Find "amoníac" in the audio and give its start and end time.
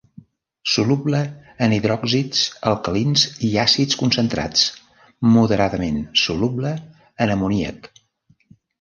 7.39-7.97